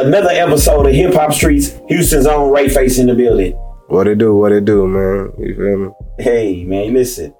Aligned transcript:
another 0.00 0.30
episode 0.30 0.86
of 0.86 0.92
Hip 0.92 1.14
Hop 1.14 1.32
Streets, 1.32 1.78
Houston's 1.88 2.26
own 2.26 2.52
Ray 2.52 2.68
Face 2.68 2.98
in 2.98 3.06
the 3.06 3.14
building. 3.14 3.52
What 3.88 4.06
it 4.06 4.18
do? 4.18 4.34
What 4.36 4.52
it 4.52 4.64
do, 4.64 4.86
man? 4.86 5.32
You 5.38 5.54
feel 5.54 5.78
me? 5.78 5.90
Hey, 6.18 6.64
man, 6.64 6.92
listen. 6.94 7.34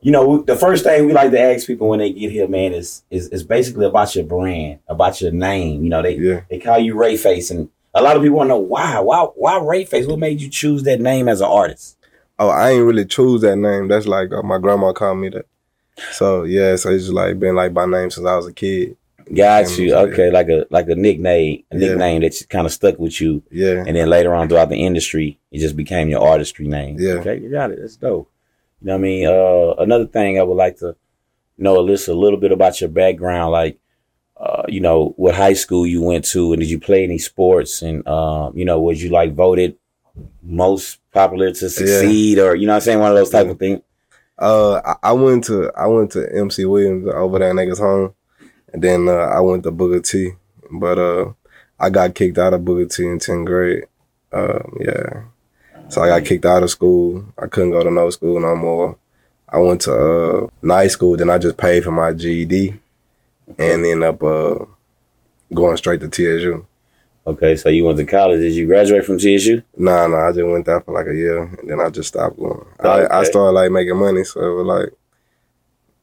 You 0.00 0.12
know, 0.12 0.42
the 0.42 0.56
first 0.56 0.84
thing 0.84 1.06
we 1.06 1.12
like 1.12 1.30
to 1.30 1.40
ask 1.40 1.66
people 1.66 1.88
when 1.88 1.98
they 1.98 2.12
get 2.12 2.30
here, 2.30 2.46
man, 2.48 2.72
is 2.74 3.02
is, 3.10 3.28
is 3.28 3.42
basically 3.42 3.86
about 3.86 4.14
your 4.14 4.24
brand, 4.24 4.80
about 4.88 5.20
your 5.20 5.32
name. 5.32 5.82
You 5.82 5.88
know, 5.90 6.02
they 6.02 6.16
Yeah. 6.16 6.40
they 6.50 6.58
call 6.58 6.78
you 6.78 6.94
Ray 6.94 7.16
Face, 7.16 7.50
and 7.50 7.70
a 7.94 8.02
lot 8.02 8.16
of 8.16 8.22
people 8.22 8.36
want 8.38 8.48
to 8.48 8.54
know 8.54 8.58
why, 8.58 8.98
why, 9.00 9.22
why 9.34 9.58
Ray 9.60 9.84
Face? 9.84 10.06
What 10.06 10.18
made 10.18 10.40
you 10.40 10.50
choose 10.50 10.82
that 10.82 11.00
name 11.00 11.28
as 11.28 11.40
an 11.40 11.46
artist? 11.48 11.96
Oh, 12.38 12.48
I 12.48 12.70
ain't 12.72 12.84
really 12.84 13.04
choose 13.06 13.40
that 13.42 13.56
name. 13.56 13.88
That's 13.88 14.06
like 14.06 14.32
uh, 14.32 14.42
my 14.42 14.58
grandma 14.58 14.92
called 14.92 15.18
me 15.18 15.28
that. 15.30 15.46
So 16.12 16.42
yeah, 16.42 16.76
so 16.76 16.90
it's 16.90 17.04
just 17.04 17.14
like 17.14 17.38
been 17.38 17.54
like 17.54 17.72
my 17.72 17.86
name 17.86 18.10
since 18.10 18.26
I 18.26 18.36
was 18.36 18.46
a 18.48 18.52
kid. 18.52 18.96
Got 19.26 19.36
Yeah, 19.36 19.68
you. 19.76 19.84
yeah. 19.90 19.98
Okay, 20.00 20.30
like 20.30 20.48
a 20.48 20.66
like 20.70 20.88
a 20.88 20.94
nickname, 20.94 21.62
a 21.70 21.78
Yeah. 21.78 21.88
nickname 21.88 22.20
that 22.22 22.46
kind 22.50 22.66
of 22.66 22.72
stuck 22.72 22.98
with 22.98 23.20
you, 23.20 23.42
Yeah. 23.50 23.84
and 23.86 23.96
then 23.96 24.08
later 24.08 24.34
on 24.34 24.48
throughout 24.48 24.68
the 24.68 24.76
industry, 24.84 25.38
it 25.50 25.58
just 25.58 25.76
became 25.76 26.08
your 26.08 26.20
artistry 26.20 26.66
name. 26.66 26.96
Yeah. 26.98 27.14
Okay, 27.14 27.38
you 27.40 27.50
got 27.50 27.70
it. 27.70 27.78
That's 27.80 27.96
dope. 27.96 28.28
You 28.80 28.86
know 28.88 28.92
what 28.94 28.98
I 28.98 29.02
mean? 29.02 29.26
Uh, 29.26 29.74
another 29.82 30.06
thing 30.06 30.38
I 30.38 30.42
would 30.42 30.56
like 30.56 30.78
to 30.78 30.94
know, 31.56 31.76
Alyssa, 31.76 32.08
a 32.08 32.12
little 32.12 32.38
bit 32.38 32.52
about 32.52 32.80
your 32.80 32.90
background, 32.90 33.52
like, 33.52 33.78
uh, 34.36 34.64
you 34.68 34.80
know, 34.80 35.14
what 35.16 35.34
high 35.34 35.52
school 35.54 35.86
you 35.86 36.02
went 36.02 36.24
to, 36.26 36.52
and 36.52 36.60
did 36.60 36.68
you 36.70 36.78
play 36.80 37.04
any 37.04 37.16
sports? 37.18 37.80
And, 37.80 38.06
um, 38.06 38.52
you 38.56 38.64
know, 38.64 38.80
was 38.80 39.02
you 39.02 39.08
like 39.10 39.32
voted 39.34 39.76
most 40.42 40.98
popular 41.12 41.50
to 41.52 41.70
succeed, 41.70 42.38
or 42.38 42.54
you 42.54 42.66
know 42.66 42.72
what 42.72 42.76
I'm 42.76 42.82
saying, 42.82 42.98
one 43.00 43.10
of 43.10 43.16
those 43.16 43.30
type 43.30 43.46
Yeah. 43.46 43.52
of 43.52 43.58
things? 43.58 43.80
Uh, 44.38 44.80
I, 44.84 45.10
I 45.10 45.12
went 45.12 45.44
to 45.44 45.70
I 45.76 45.86
went 45.86 46.10
to 46.12 46.28
MC 46.36 46.64
Williams 46.64 47.06
over 47.14 47.38
there 47.38 47.50
in 47.50 47.58
Acres 47.58 47.78
Home, 47.78 48.12
and 48.74 48.82
then 48.82 49.08
uh, 49.08 49.12
I 49.12 49.40
went 49.40 49.62
to 49.62 49.70
Booker 49.70 50.00
T. 50.00 50.32
But 50.70 50.98
uh, 50.98 51.32
I 51.78 51.90
got 51.90 52.14
kicked 52.14 52.38
out 52.38 52.54
of 52.54 52.64
Booker 52.64 52.86
T 52.86 53.06
in 53.06 53.20
tenth 53.20 53.46
grade. 53.46 53.84
Uh, 54.32 54.58
yeah, 54.80 55.22
so 55.88 56.02
I 56.02 56.08
got 56.08 56.26
kicked 56.26 56.44
out 56.44 56.64
of 56.64 56.70
school. 56.70 57.24
I 57.38 57.46
couldn't 57.46 57.70
go 57.70 57.84
to 57.84 57.90
no 57.90 58.10
school 58.10 58.40
no 58.40 58.56
more. 58.56 58.98
I 59.48 59.58
went 59.58 59.82
to 59.82 59.94
uh, 59.94 60.46
night 60.60 60.88
school. 60.88 61.16
Then 61.16 61.30
I 61.30 61.38
just 61.38 61.56
paid 61.56 61.84
for 61.84 61.92
my 61.92 62.12
GED, 62.12 62.74
and 63.46 63.86
ended 63.86 64.02
up 64.02 64.22
uh, 64.24 64.64
going 65.54 65.76
straight 65.76 66.00
to 66.00 66.08
TSU. 66.08 66.66
Okay, 67.28 67.54
so 67.54 67.68
you 67.68 67.84
went 67.84 67.96
to 67.98 68.04
college. 68.04 68.40
Did 68.40 68.54
you 68.54 68.66
graduate 68.66 69.04
from 69.04 69.18
TSU? 69.18 69.62
Nah, 69.76 70.08
nah, 70.08 70.28
I 70.28 70.32
just 70.32 70.46
went 70.46 70.66
there 70.66 70.80
for 70.80 70.92
like 70.92 71.06
a 71.06 71.14
year, 71.14 71.44
and 71.44 71.70
then 71.70 71.80
I 71.80 71.90
just 71.90 72.08
stopped 72.08 72.36
going. 72.36 72.66
I, 72.80 73.06
I 73.20 73.22
started 73.22 73.52
like 73.52 73.70
making 73.70 73.96
money, 73.96 74.24
so 74.24 74.40
it 74.40 74.56
was 74.56 74.66
like 74.66 74.92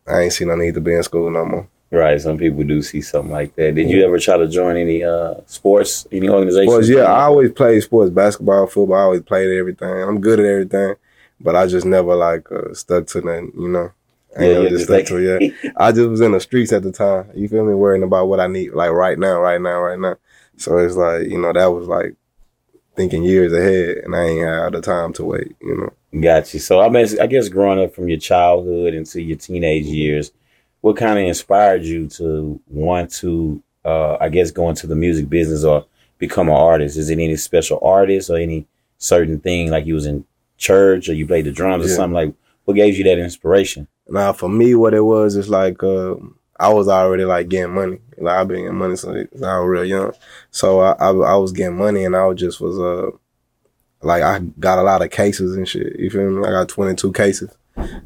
I 0.08 0.22
ain't 0.22 0.34
see 0.34 0.46
no 0.46 0.56
need 0.56 0.74
to 0.76 0.82
be 0.82 0.96
in 0.96 1.04
school 1.04 1.30
no 1.30 1.44
more. 1.44 1.68
Right. 1.92 2.22
Some 2.22 2.38
people 2.38 2.64
do 2.64 2.82
see 2.82 3.02
something 3.02 3.34
like 3.34 3.54
that. 3.56 3.76
Did 3.76 3.90
you 3.90 4.06
ever 4.06 4.18
try 4.18 4.38
to 4.38 4.48
join 4.48 4.78
any 4.78 5.04
uh 5.04 5.36
sports, 5.46 6.08
any 6.10 6.30
organizations? 6.30 6.72
Sports, 6.72 6.90
yeah, 6.90 7.04
I 7.04 7.24
always 7.24 7.52
played 7.52 7.84
sports, 7.84 8.10
basketball, 8.12 8.66
football. 8.68 8.98
I 8.98 9.02
always 9.02 9.22
played 9.24 9.50
everything. 9.58 9.90
I'm 10.02 10.22
good 10.22 10.40
at 10.40 10.46
everything, 10.46 10.96
but 11.42 11.56
I 11.58 11.68
just 11.68 11.86
never 11.86 12.16
like 12.16 12.50
uh, 12.50 12.74
stuck 12.74 13.08
to 13.08 13.22
that. 13.22 13.52
You 13.58 13.68
know, 13.68 13.92
I 14.40 14.46
yeah, 14.46 14.54
just 14.62 14.70
just 14.70 14.84
stuck 14.86 14.96
like- 14.96 15.06
to. 15.08 15.20
Yeah, 15.20 15.72
I 15.78 15.92
just 15.92 16.10
was 16.10 16.22
in 16.22 16.32
the 16.32 16.40
streets 16.40 16.72
at 16.72 16.84
the 16.84 16.94
time. 16.94 17.30
You 17.36 17.50
feel 17.50 17.66
me? 17.66 17.74
Worrying 17.74 18.04
about 18.04 18.30
what 18.30 18.40
I 18.40 18.48
need, 18.48 18.72
like 18.72 18.92
right 18.92 19.20
now, 19.20 19.42
right 19.42 19.60
now, 19.60 19.82
right 19.82 20.00
now. 20.00 20.16
So 20.56 20.78
it's 20.78 20.96
like 20.96 21.28
you 21.28 21.42
know 21.42 21.52
that 21.52 21.74
was 21.74 21.90
like 21.90 22.16
thinking 22.96 23.24
years 23.24 23.52
ahead, 23.52 23.98
and 24.06 24.16
I 24.16 24.24
ain't 24.24 24.48
had 24.48 24.74
the 24.74 24.82
time 24.82 25.12
to 25.14 25.26
wait. 25.26 25.58
You 25.62 25.76
know. 25.76 26.22
Got 26.22 26.54
you. 26.54 26.62
So 26.62 26.80
I 26.80 26.88
mean, 26.88 27.06
I 27.20 27.28
guess 27.28 27.50
growing 27.50 27.84
up 27.84 27.94
from 27.94 28.08
your 28.08 28.20
childhood 28.20 28.94
into 28.94 29.22
your 29.22 29.38
teenage 29.38 29.86
years, 29.86 30.32
what 30.82 30.98
kind 30.98 31.18
of 31.18 31.26
inspired 31.26 31.84
you 31.84 32.08
to 32.08 32.60
want 32.68 33.12
to, 33.14 33.62
uh, 33.86 34.18
I 34.20 34.30
guess, 34.30 34.52
go 34.52 34.70
into 34.70 34.88
the 34.88 34.96
music 34.96 35.30
business 35.30 35.64
or 35.64 35.86
become 36.18 36.50
an 36.50 36.56
artist? 36.56 36.98
Is 36.98 37.10
it 37.10 37.20
any 37.20 37.36
special 37.38 37.80
artist 37.82 38.30
or 38.30 38.38
any 38.38 38.68
certain 38.98 39.40
thing 39.40 39.72
like 39.72 39.86
you 39.86 39.94
was 39.94 40.06
in 40.06 40.26
church 40.58 41.10
or 41.10 41.14
you 41.14 41.26
played 41.26 41.46
the 41.46 41.52
drums 41.52 41.86
or 41.86 41.90
something 41.90 42.14
like? 42.14 42.34
What 42.66 42.76
gave 42.76 42.98
you 42.98 43.04
that 43.06 43.18
inspiration? 43.18 43.88
Now 44.08 44.34
for 44.34 44.50
me, 44.50 44.76
what 44.76 44.94
it 44.94 45.02
was 45.02 45.36
is 45.36 45.50
like 45.50 45.82
uh, 45.84 46.16
I 46.60 46.72
was 46.72 46.88
already 46.88 47.26
like 47.26 47.50
getting 47.50 47.74
money. 47.74 48.00
Like 48.18 48.38
I've 48.38 48.48
been 48.48 48.62
getting 48.62 48.76
money 48.76 48.96
since 48.96 49.44
I 49.44 49.60
was 49.60 49.68
real 49.68 49.86
young. 49.86 50.14
So 50.52 50.80
I, 50.80 50.92
I 50.94 51.10
I 51.10 51.36
was 51.36 51.52
getting 51.52 51.78
money, 51.78 52.06
and 52.06 52.16
I 52.16 52.26
was 52.26 52.40
just 52.40 52.62
was 52.62 52.78
uh 52.78 53.10
like 54.02 54.22
I 54.22 54.40
got 54.60 54.78
a 54.78 54.84
lot 54.84 55.02
of 55.02 55.10
cases 55.10 55.56
and 55.56 55.68
shit. 55.68 56.00
You 56.00 56.10
feel 56.10 56.30
me? 56.30 56.48
I 56.48 56.52
got 56.52 56.70
twenty 56.70 56.96
two 56.96 57.12
cases. 57.14 57.50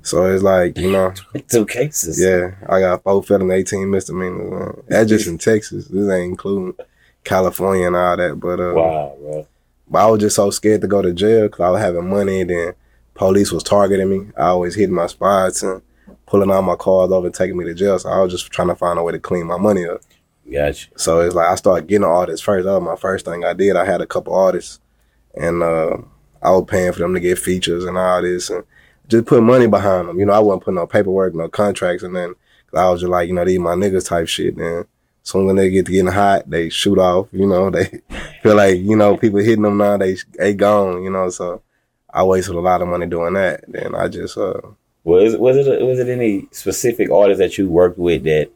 So 0.04 0.26
it's 0.32 0.44
like 0.44 0.78
you 0.78 0.92
know, 0.92 1.14
Two 1.48 1.66
cases. 1.66 2.22
yeah, 2.22 2.52
I 2.70 2.80
got 2.80 3.04
four 3.04 3.24
felony, 3.24 3.56
eighteen 3.56 3.90
misdemeanors. 3.90 4.52
Man. 4.52 4.84
That's 4.88 5.10
just 5.10 5.28
in 5.28 5.38
Texas. 5.38 5.88
This 5.88 6.10
ain't 6.10 6.30
including 6.32 6.76
California 7.24 7.88
and 7.88 7.96
all 7.96 8.16
that. 8.18 8.40
But 8.40 8.60
uh, 8.60 8.74
Wow, 8.74 9.16
bro. 9.20 9.48
but 9.90 10.00
I 10.00 10.10
was 10.12 10.22
just 10.22 10.36
so 10.36 10.50
scared 10.52 10.82
to 10.82 10.88
go 10.88 11.02
to 11.02 11.14
jail 11.14 11.44
because 11.48 11.62
I 11.62 11.70
was 11.70 11.82
having 11.82 12.10
money. 12.10 12.42
And 12.42 12.50
then 12.50 12.74
police 13.16 13.52
was 13.52 13.64
targeting 13.64 14.10
me. 14.10 14.32
I 14.38 14.48
always 14.48 14.76
hitting 14.76 14.96
my 14.96 15.08
spots 15.08 15.64
and 15.64 15.82
pulling 16.28 16.52
all 16.52 16.62
my 16.62 16.76
cars 16.76 17.12
over 17.12 17.28
and 17.28 17.36
taking 17.36 17.58
me 17.58 17.66
to 17.66 17.74
jail. 17.74 17.98
So 18.00 18.10
I 18.10 18.22
was 18.22 18.32
just 18.32 18.52
trying 18.52 18.68
to 18.70 18.76
find 18.76 19.00
a 19.00 19.04
way 19.04 19.12
to 19.14 19.20
clean 19.20 19.48
my 19.48 19.58
money 19.58 19.86
up. 19.88 20.02
Got 20.52 20.80
you. 20.86 20.92
So 20.96 21.22
it's 21.22 21.34
like 21.36 21.48
I 21.50 21.56
started 21.56 21.88
getting 21.88 22.06
artists 22.06 22.46
first. 22.46 22.66
That 22.66 22.74
was 22.74 22.84
my 22.84 22.96
first 22.96 23.26
thing 23.26 23.44
I 23.44 23.54
did. 23.54 23.76
I 23.76 23.84
had 23.86 24.02
a 24.02 24.06
couple 24.06 24.36
artists, 24.36 24.80
and 25.34 25.64
uh, 25.64 25.98
I 26.44 26.52
was 26.52 26.66
paying 26.68 26.92
for 26.94 27.00
them 27.00 27.16
to 27.16 27.20
get 27.20 27.40
features 27.40 27.84
and 27.86 27.98
all 27.98 28.22
this, 28.22 28.52
and 28.52 28.64
just 29.08 29.26
put 29.26 29.44
money 29.44 29.68
behind 29.68 30.08
them. 30.10 30.20
You 30.20 30.26
know, 30.26 30.34
I 30.34 30.40
wasn't 30.40 30.64
putting 30.64 30.76
no 30.76 30.88
paperwork, 30.88 31.36
no 31.36 31.48
contracts, 31.50 32.04
and 32.04 32.16
then 32.16 32.30
'cause 32.70 32.80
I 32.80 32.90
was 32.90 33.02
just 33.02 33.10
like, 33.12 33.28
you 33.28 33.34
know, 33.34 33.46
these 33.46 33.60
my 33.60 33.76
niggas 33.76 34.08
type 34.08 34.28
shit. 34.28 34.58
And 34.58 34.86
soon 35.24 35.46
when 35.46 35.56
they 35.56 35.70
get 35.70 35.86
to 35.88 35.92
getting 35.92 36.08
hot, 36.08 36.50
they 36.50 36.70
shoot 36.70 36.98
off. 36.98 37.28
You 37.32 37.48
know, 37.48 37.70
they 37.72 37.86
feel 38.44 38.56
like 38.56 38.78
you 38.80 38.96
know 38.96 39.18
people 39.18 39.40
hitting 39.40 39.64
them 39.64 39.78
now. 39.78 39.98
They 39.98 40.18
they 40.38 40.54
gone. 40.54 41.04
You 41.04 41.10
know, 41.12 41.30
so 41.30 41.62
I 42.14 42.24
wasted 42.24 42.56
a 42.56 42.60
lot 42.60 42.82
of 42.82 42.88
money 42.88 43.06
doing 43.08 43.34
that. 43.34 43.64
Then 43.68 43.94
I 43.96 44.08
just 44.08 44.38
uh, 44.38 44.62
Was 45.04 45.36
was 45.38 45.58
it 45.58 45.82
was 45.86 46.00
it 46.00 46.10
any 46.10 46.48
specific 46.52 47.12
artists 47.12 47.40
that 47.40 47.58
you 47.58 47.70
worked 47.70 47.98
with 48.00 48.24
that 48.24 48.50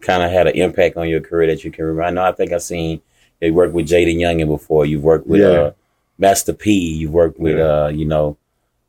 kind 0.00 0.22
of 0.22 0.30
had 0.30 0.46
an 0.46 0.54
impact 0.54 0.96
on 0.98 1.08
your 1.08 1.20
career 1.20 1.46
that 1.46 1.64
you 1.64 1.70
can 1.70 1.84
remember? 1.86 2.02
I 2.02 2.10
know 2.10 2.24
I 2.24 2.32
think 2.32 2.52
I've 2.52 2.62
seen 2.62 3.00
you 3.40 3.54
worked 3.54 3.72
with 3.74 3.86
Jaden 3.88 4.16
Youngin 4.16 4.48
before. 4.48 4.84
You've 4.86 5.02
worked 5.04 5.26
with 5.26 5.40
Yeah. 5.40 5.46
uh, 5.46 5.72
Master 6.18 6.52
P. 6.52 6.72
You've 6.94 7.12
worked 7.12 7.38
with 7.38 7.56
Yeah. 7.58 7.84
uh, 7.84 7.88
you 7.88 8.04
know 8.04 8.36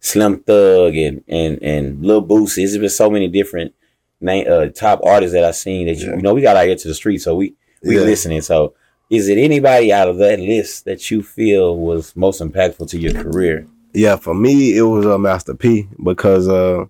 Slim 0.06 0.40
Thug 0.40 0.96
and 0.96 1.24
and 1.28 1.62
and 1.62 2.06
Lil 2.06 2.24
Boosie. 2.26 2.58
There's 2.58 2.78
been 2.78 2.90
so 2.90 3.10
many 3.10 3.28
different 3.28 3.74
name 4.22 4.46
uh, 4.50 4.68
top 4.68 5.02
artists 5.04 5.34
that 5.34 5.44
I've 5.44 5.56
seen 5.56 5.88
that 5.88 5.98
you, 5.98 6.08
Yeah. 6.10 6.16
you 6.18 6.22
know 6.22 6.34
we 6.34 6.42
got 6.42 6.56
out 6.58 6.66
here 6.68 6.76
to 6.76 6.88
the 6.88 6.94
street, 6.94 7.20
so 7.20 7.36
we 7.36 7.56
we 7.84 7.96
Yeah. 7.98 8.04
listening. 8.04 8.42
So 8.42 8.74
is 9.10 9.28
it 9.30 9.38
anybody 9.38 9.92
out 9.94 10.08
of 10.08 10.18
that 10.18 10.40
list 10.40 10.86
that 10.86 11.10
you 11.12 11.22
feel 11.24 11.76
was 11.78 12.16
most 12.16 12.42
impactful 12.42 12.90
to 12.92 13.00
your 13.00 13.14
career? 13.14 13.66
yeah, 13.94 14.16
for 14.18 14.34
me, 14.36 14.78
it 14.78 14.82
was 14.82 15.06
uh, 15.06 15.18
Master 15.18 15.54
P 15.56 15.88
because 16.04 16.48
uh, 16.50 16.86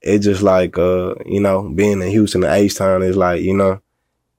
it 0.00 0.20
just 0.20 0.40
like 0.42 0.78
uh, 0.78 1.14
you 1.26 1.40
know, 1.40 1.68
being 1.74 2.00
in 2.00 2.08
Houston, 2.08 2.40
the 2.42 2.52
H 2.52 2.76
town 2.76 3.02
is 3.02 3.16
like 3.16 3.42
you 3.42 3.54
know, 3.54 3.80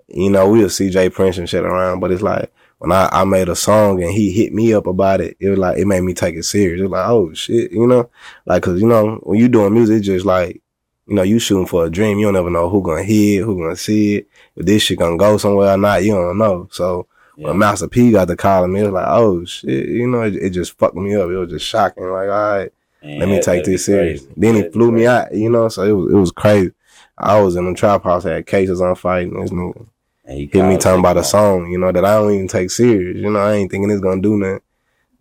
you 0.07 0.29
know, 0.29 0.49
we'll 0.49 0.69
see 0.69 0.89
J. 0.89 1.09
Prince 1.09 1.37
and 1.37 1.49
shit 1.49 1.63
around, 1.63 1.99
but 1.99 2.11
it's 2.11 2.21
like 2.21 2.51
when 2.79 2.91
I, 2.91 3.09
I 3.11 3.23
made 3.23 3.49
a 3.49 3.55
song 3.55 4.01
and 4.03 4.11
he 4.11 4.31
hit 4.31 4.53
me 4.53 4.73
up 4.73 4.85
about 4.87 5.21
it, 5.21 5.37
it 5.39 5.49
was 5.49 5.59
like 5.59 5.77
it 5.77 5.85
made 5.85 6.01
me 6.01 6.13
take 6.13 6.35
it 6.35 6.43
serious. 6.43 6.79
It 6.79 6.83
was 6.83 6.91
like, 6.91 7.07
oh 7.09 7.33
shit, 7.33 7.71
you 7.71 7.87
know, 7.87 8.09
like 8.45 8.63
cause 8.63 8.81
you 8.81 8.87
know 8.87 9.15
when 9.23 9.39
you 9.39 9.47
doing 9.47 9.73
music, 9.73 9.97
it's 9.97 10.05
just 10.05 10.25
like 10.25 10.61
you 11.07 11.15
know 11.15 11.21
you 11.23 11.39
shooting 11.39 11.67
for 11.67 11.85
a 11.85 11.89
dream. 11.89 12.19
You 12.19 12.27
don't 12.27 12.35
ever 12.35 12.49
know 12.49 12.69
who 12.69 12.81
gonna 12.81 13.03
hear 13.03 13.41
it, 13.41 13.45
who 13.45 13.57
gonna 13.61 13.75
see 13.75 14.15
it, 14.17 14.27
if 14.55 14.65
this 14.65 14.83
shit 14.83 14.99
gonna 14.99 15.17
go 15.17 15.37
somewhere 15.37 15.73
or 15.73 15.77
not. 15.77 16.03
You 16.03 16.13
don't 16.13 16.37
know. 16.37 16.67
So 16.71 17.07
Yeah. 17.37 17.47
when 17.49 17.57
Master 17.59 17.87
P 17.87 18.11
got 18.11 18.27
the 18.27 18.35
call 18.35 18.67
me, 18.67 18.81
it 18.81 18.83
was 18.83 18.91
like, 18.93 19.07
oh 19.07 19.45
shit, 19.45 19.87
you 19.89 20.07
know, 20.07 20.21
it, 20.23 20.35
it 20.35 20.49
just 20.51 20.77
fucked 20.77 20.95
me 20.95 21.15
up. 21.15 21.29
It 21.29 21.37
was 21.37 21.49
just 21.49 21.65
shocking. 21.65 22.03
Like, 22.05 22.29
all 22.29 22.57
right, 22.57 22.71
Man, 23.03 23.19
let 23.19 23.29
me 23.29 23.41
take 23.41 23.63
this 23.65 23.85
serious. 23.85 24.21
crazy. 24.21 24.33
Then 24.37 24.55
he 24.55 24.61
That'd 24.61 24.73
be 24.73 24.79
flew 24.79 24.91
me 24.91 25.05
out, 25.07 25.33
you 25.33 25.49
know, 25.49 25.69
so 25.69 25.83
it 25.83 25.91
was 25.91 26.11
it 26.13 26.17
was 26.17 26.31
crazy. 26.31 26.71
I 27.17 27.39
was 27.39 27.55
in 27.55 27.65
the 27.65 27.73
trap 27.73 28.03
house, 28.03 28.23
had 28.25 28.45
cases 28.45 28.81
on 28.81 28.95
fight, 28.95 29.27
and 29.27 29.41
this 29.41 29.51
nigga 29.51 29.85
And 30.25 30.37
he 30.37 30.49
hit 30.51 30.65
me 30.65 30.77
talking 30.77 30.99
about 30.99 31.17
a 31.17 31.23
song, 31.23 31.69
you 31.71 31.77
know, 31.77 31.91
that 31.91 32.03
I 32.03 32.15
don't 32.15 32.33
even 32.33 32.47
take 32.47 32.71
serious. 32.71 33.17
You 33.17 33.31
know, 33.31 33.39
I 33.39 33.53
ain't 33.53 33.71
thinking 33.71 33.91
it's 33.91 34.01
gonna 34.01 34.21
do 34.21 34.37
nothing. 34.37 34.61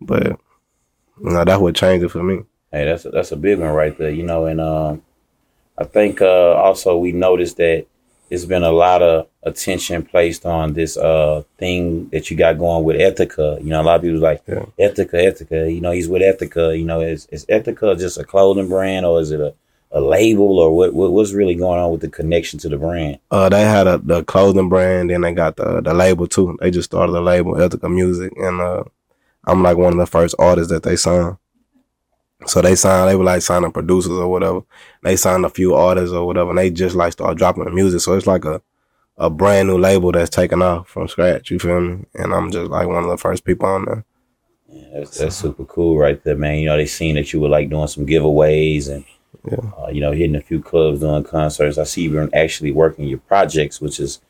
But 0.01 0.27
you 0.27 1.29
know, 1.29 1.43
that's 1.45 1.59
what 1.61 1.75
changed 1.75 2.05
it 2.05 2.09
for 2.09 2.23
me. 2.23 2.43
Hey, 2.71 2.85
that's 2.85 3.05
a, 3.05 3.09
that's 3.09 3.31
a 3.31 3.37
big 3.37 3.59
one 3.59 3.69
right 3.69 3.97
there, 3.97 4.09
you 4.09 4.23
know. 4.23 4.45
And 4.45 4.59
um, 4.59 5.03
I 5.77 5.83
think 5.85 6.21
uh, 6.21 6.53
also 6.53 6.97
we 6.97 7.11
noticed 7.11 7.57
that 7.57 7.85
it's 8.29 8.45
been 8.45 8.63
a 8.63 8.71
lot 8.71 9.01
of 9.03 9.27
attention 9.43 10.03
placed 10.03 10.45
on 10.47 10.73
this 10.73 10.97
uh 10.97 11.43
thing 11.59 12.09
that 12.09 12.31
you 12.31 12.35
got 12.37 12.57
going 12.57 12.83
with 12.83 12.97
Ethika. 12.99 13.59
You 13.61 13.69
know, 13.69 13.81
a 13.81 13.83
lot 13.83 13.97
of 13.97 14.01
people 14.01 14.19
like 14.19 14.41
Yeah. 14.47 14.65
Ethika, 14.79 15.13
Ethika. 15.13 15.73
You 15.73 15.81
know, 15.81 15.91
he's 15.91 16.09
with 16.09 16.23
Ethika. 16.23 16.77
You 16.77 16.85
know, 16.85 17.01
is 17.01 17.27
is 17.31 17.45
Ethika 17.45 17.97
just 17.97 18.17
a 18.17 18.23
clothing 18.23 18.67
brand 18.67 19.05
or 19.05 19.21
is 19.21 19.31
it 19.31 19.39
a, 19.39 19.53
a 19.95 20.01
label 20.01 20.59
or 20.59 20.75
what, 20.75 20.93
what 20.93 21.13
what's 21.13 21.31
really 21.31 21.55
going 21.55 21.79
on 21.79 21.89
with 21.89 22.01
the 22.01 22.09
connection 22.09 22.59
to 22.59 22.69
the 22.69 22.77
brand? 22.77 23.17
Uh, 23.31 23.47
they 23.47 23.61
had 23.61 23.87
a 23.87 23.97
the 23.97 24.23
clothing 24.25 24.67
brand, 24.67 25.09
then 25.09 25.21
they 25.21 25.33
got 25.33 25.55
the 25.55 25.81
the 25.81 25.93
label 25.93 26.27
too. 26.27 26.57
They 26.59 26.69
just 26.69 26.91
started 26.91 27.13
the 27.13 27.21
label, 27.21 27.53
Ethika 27.53 27.89
Music, 27.89 28.33
and 28.35 28.59
uh, 28.59 28.83
I'm 29.45 29.63
like 29.63 29.77
one 29.77 29.93
of 29.93 29.99
the 29.99 30.05
first 30.05 30.35
artists 30.37 30.71
that 30.71 30.83
they 30.83 30.97
signed. 30.97 31.37
So 32.45 32.61
they 32.61 32.75
signed, 32.75 33.09
they 33.09 33.15
were 33.15 33.23
like 33.23 33.41
signing 33.41 33.71
producers 33.71 34.11
or 34.11 34.27
whatever. 34.27 34.61
They 35.01 35.15
signed 35.15 35.45
a 35.45 35.49
few 35.49 35.73
artists 35.73 36.13
or 36.13 36.27
whatever, 36.27 36.49
and 36.49 36.59
they 36.59 36.69
just 36.69 36.95
like 36.95 37.13
start 37.13 37.37
dropping 37.37 37.63
the 37.63 37.71
music. 37.71 38.01
So 38.01 38.13
it's 38.17 38.27
like 38.27 38.43
a 38.43 38.61
a 39.17 39.29
brand 39.29 39.69
new 39.69 39.77
label 39.77 40.11
that's 40.11 40.29
taken 40.29 40.61
off 40.61 40.89
from 40.89 41.07
scratch. 41.07 41.49
You 41.49 41.57
feel 41.57 41.79
me? 41.79 42.05
And 42.15 42.33
I'm 42.33 42.51
just 42.51 42.69
like 42.69 42.87
one 42.87 43.05
of 43.05 43.09
the 43.09 43.17
first 43.17 43.45
people 43.45 43.69
on 43.69 43.85
there. 43.85 44.05
Yeah, 44.67 44.99
that's, 44.99 45.17
that's 45.17 45.37
super 45.37 45.63
cool 45.63 45.97
right 45.97 46.21
there, 46.21 46.35
man. 46.35 46.59
You 46.59 46.65
know, 46.65 46.75
they 46.75 46.85
seen 46.85 47.15
that 47.15 47.31
you 47.31 47.39
were 47.39 47.47
like 47.47 47.69
doing 47.69 47.87
some 47.87 48.05
giveaways 48.05 48.89
and, 48.89 49.05
Yeah. 49.43 49.57
uh, 49.77 49.89
you 49.89 50.01
know, 50.01 50.11
hitting 50.11 50.35
a 50.35 50.41
few 50.41 50.61
clubs, 50.61 50.99
doing 51.01 51.23
concerts. 51.23 51.77
I 51.77 51.83
see 51.83 52.03
you 52.03 52.11
been 52.11 52.33
actually 52.33 52.71
working 52.71 53.07
your 53.07 53.19
projects, 53.19 53.81
which 53.81 53.99
is, 53.99 54.21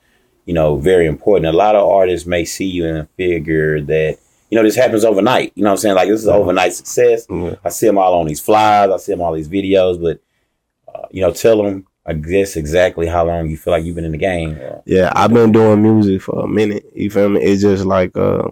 you 0.46 0.54
know, 0.54 0.78
very 0.78 1.06
important. 1.06 1.48
A 1.48 1.58
lot 1.58 1.76
of 1.76 1.88
artists 1.88 2.28
may 2.28 2.46
see 2.46 2.66
you 2.66 2.86
and 2.88 3.10
figure 3.12 3.82
that, 3.82 4.18
you 4.50 4.58
know, 4.58 4.64
this 4.64 4.76
happens 4.76 5.04
overnight. 5.04 5.52
You 5.56 5.64
know 5.64 5.70
what 5.70 5.74
I'm 5.74 5.78
saying? 5.78 5.96
Like, 5.96 6.10
this 6.10 6.22
is 6.22 6.28
an 6.28 6.36
overnight 6.36 6.74
success. 6.74 7.26
I 7.64 7.70
see 7.70 7.88
them 7.88 7.98
all 7.98 8.20
on 8.20 8.28
these 8.28 8.42
flyers. 8.42 8.92
I 8.92 8.98
see 8.98 9.12
them 9.14 9.22
all 9.22 9.34
these 9.34 9.50
videos, 9.50 10.02
but, 10.02 10.20
uh, 10.94 11.08
you 11.12 11.22
know, 11.22 11.32
tell 11.32 11.64
them, 11.64 11.88
I 12.06 12.14
guess, 12.14 12.56
exactly 12.56 13.08
how 13.08 13.26
long 13.26 13.50
you 13.50 13.58
feel 13.58 13.72
like 13.72 13.84
you've 13.84 13.96
been 13.96 14.06
in 14.06 14.12
the 14.12 14.18
game. 14.20 14.60
Yeah, 14.86 15.12
I've 15.16 15.34
been 15.34 15.52
doing 15.52 15.82
music 15.82 16.22
for 16.22 16.44
a 16.44 16.48
minute. 16.48 16.86
You 16.94 17.10
feel 17.10 17.30
me? 17.30 17.42
It's 17.42 17.64
just 17.64 17.86
like 17.86 18.16
uh 18.16 18.50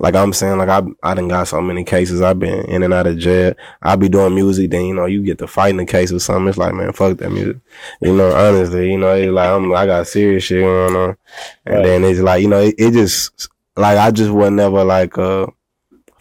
like 0.00 0.16
I'm 0.16 0.32
saying, 0.32 0.58
like 0.58 0.68
I 0.68 0.82
I 1.02 1.14
done 1.14 1.28
got 1.28 1.46
so 1.48 1.60
many 1.60 1.84
cases. 1.84 2.20
I've 2.20 2.38
been 2.38 2.64
in 2.66 2.82
and 2.82 2.92
out 2.92 3.06
of 3.06 3.18
jail. 3.18 3.54
I 3.82 3.94
be 3.96 4.08
doing 4.08 4.34
music, 4.34 4.70
then 4.70 4.86
you 4.86 4.94
know, 4.94 5.06
you 5.06 5.22
get 5.22 5.38
to 5.38 5.46
fighting 5.46 5.76
the 5.76 5.86
case 5.86 6.10
or 6.12 6.18
something. 6.18 6.48
It's 6.48 6.58
like, 6.58 6.74
man, 6.74 6.92
fuck 6.92 7.18
that 7.18 7.30
music. 7.30 7.58
You 8.00 8.14
know, 8.14 8.34
honestly, 8.34 8.90
you 8.90 8.98
know, 8.98 9.14
it's 9.14 9.30
like 9.30 9.48
I'm 9.48 9.72
I 9.72 9.86
got 9.86 10.06
serious 10.08 10.44
shit 10.44 10.62
going 10.62 10.96
on. 10.96 11.16
And 11.66 11.76
Right. 11.76 11.84
then 11.84 12.04
it's 12.04 12.20
like, 12.20 12.42
you 12.42 12.48
know, 12.48 12.60
it, 12.60 12.74
it 12.76 12.92
just 12.92 13.48
like 13.76 13.98
I 13.98 14.10
just 14.10 14.30
was 14.30 14.50
never 14.50 14.82
like 14.84 15.16
uh 15.16 15.46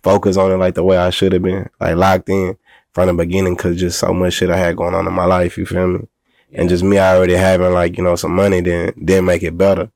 focused 0.03 0.37
on 0.39 0.51
it 0.51 0.57
like 0.57 0.75
the 0.75 0.83
way 0.83 0.97
I 0.97 1.09
should 1.09 1.33
have 1.33 1.41
been. 1.41 1.69
Like 1.79 1.95
locked 1.95 2.29
in 2.29 2.57
from 2.93 3.07
the 3.07 3.13
beginning 3.13 3.55
cause 3.55 3.77
just 3.79 3.99
so 3.99 4.13
much 4.13 4.33
shit 4.33 4.49
I 4.51 4.57
had 4.57 4.77
going 4.77 4.93
on 4.93 5.07
in 5.07 5.13
my 5.13 5.25
life, 5.25 5.57
you 5.57 5.65
feel 5.65 5.87
me? 5.87 6.07
and 6.55 6.69
just 6.69 6.83
me 6.83 6.99
already 6.99 7.33
having 7.33 7.73
like 7.73 7.97
you 7.97 8.03
know 8.03 8.15
some 8.15 8.35
money 8.35 8.61
then 8.61 8.93
then 8.95 9.25
make 9.25 9.41
it 9.41 9.57
better 9.57 9.89